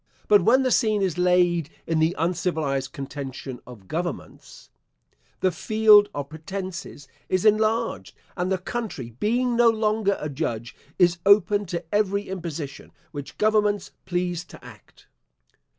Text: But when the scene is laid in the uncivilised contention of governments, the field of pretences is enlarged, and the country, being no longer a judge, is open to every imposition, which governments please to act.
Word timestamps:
But 0.27 0.41
when 0.41 0.63
the 0.63 0.71
scene 0.71 1.03
is 1.03 1.19
laid 1.19 1.69
in 1.85 1.99
the 1.99 2.15
uncivilised 2.17 2.91
contention 2.91 3.61
of 3.67 3.87
governments, 3.87 4.71
the 5.41 5.51
field 5.51 6.09
of 6.15 6.27
pretences 6.29 7.07
is 7.29 7.45
enlarged, 7.45 8.15
and 8.35 8.51
the 8.51 8.57
country, 8.57 9.11
being 9.19 9.55
no 9.55 9.69
longer 9.69 10.17
a 10.19 10.27
judge, 10.27 10.75
is 10.97 11.19
open 11.23 11.67
to 11.67 11.85
every 11.93 12.29
imposition, 12.29 12.91
which 13.11 13.37
governments 13.37 13.91
please 14.07 14.43
to 14.45 14.65
act. 14.65 15.05